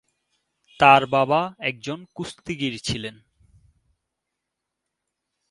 [0.79, 1.41] তার বাবা
[1.59, 3.15] একজন কুস্তিগীর ছিলেন।